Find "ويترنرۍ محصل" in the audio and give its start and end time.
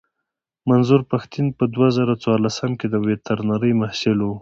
3.05-4.17